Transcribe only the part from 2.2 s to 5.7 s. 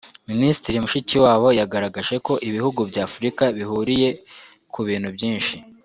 ko ibihugu bya Afurika bihuriye ku bintu byinshi